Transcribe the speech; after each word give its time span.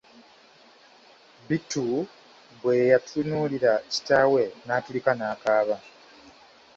Bittu 1.47 1.83
bwe 2.59 2.75
yatunuulira 2.91 3.73
kitaawe 3.91 4.43
n'atulika 4.65 5.11
n'akaaba! 5.15 5.77